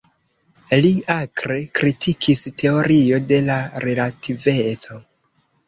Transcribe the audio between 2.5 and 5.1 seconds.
teorio de la relativeco.